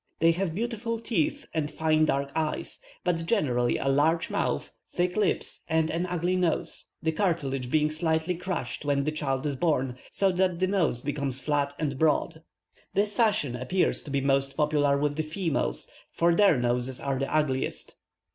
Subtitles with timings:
[0.17, 5.61] They have beautiful teeth and fine dark eyes, but generally a large mouth, thick lips,
[5.67, 10.31] and an ugly nose, the cartilage being slightly crushed when the child is born, so
[10.31, 12.41] that the nose becomes flat and broad.
[12.95, 17.31] This fashion appears to be most popular with the females, for their noses are the
[17.31, 17.93] ugliest.